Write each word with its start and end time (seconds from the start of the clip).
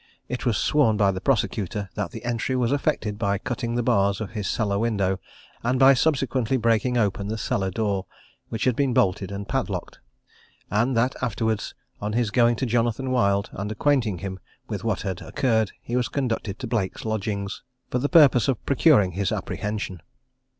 It 0.27 0.47
was 0.47 0.57
sworn 0.57 0.97
by 0.97 1.11
the 1.11 1.21
prosecutor, 1.21 1.91
that 1.93 2.09
the 2.09 2.25
entry 2.25 2.55
was 2.55 2.71
effected 2.71 3.19
by 3.19 3.37
cutting 3.37 3.75
the 3.75 3.83
bars 3.83 4.19
of 4.19 4.31
his 4.31 4.47
cellar 4.47 4.79
window, 4.79 5.19
and 5.61 5.77
by 5.79 5.93
subsequently 5.93 6.57
breaking 6.57 6.97
open 6.97 7.27
the 7.27 7.37
cellar 7.37 7.69
door, 7.69 8.07
which 8.49 8.63
had 8.65 8.75
been 8.75 8.95
bolted 8.95 9.31
and 9.31 9.47
padlocked; 9.47 9.99
and 10.71 10.97
that 10.97 11.15
afterwards, 11.21 11.75
on 12.01 12.13
his 12.13 12.31
going 12.31 12.55
to 12.55 12.65
Jonathan 12.65 13.11
Wild, 13.11 13.51
and 13.53 13.71
acquainting 13.71 14.17
him 14.17 14.39
with 14.67 14.83
what 14.83 15.01
had 15.03 15.21
occured, 15.21 15.71
he 15.83 15.95
was 15.95 16.07
conducted 16.09 16.57
to 16.57 16.65
Blake's 16.65 17.05
lodgings, 17.05 17.61
for 17.91 17.99
the 17.99 18.09
purpose 18.09 18.47
of 18.47 18.65
procuring 18.65 19.11
his 19.11 19.31
apprehension. 19.31 20.01